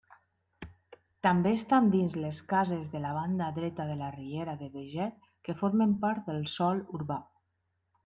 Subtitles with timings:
[1.27, 5.59] També estan dins les cases de la banda dreta de la riera de Beget que
[5.65, 7.25] formen part del sòl urbà.